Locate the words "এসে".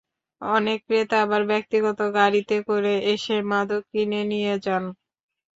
3.13-3.35